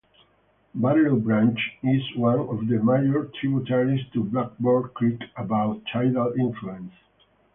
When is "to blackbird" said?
4.13-4.95